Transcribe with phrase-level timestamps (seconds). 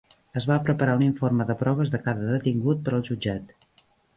[0.39, 3.57] Es va preparar un informe de proves de cada detingut per al jutjat.